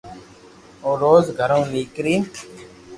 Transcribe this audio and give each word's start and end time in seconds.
او 0.83 0.91
روز 1.03 1.25
گھرو 1.39 1.59
نيڪرين 1.71 2.21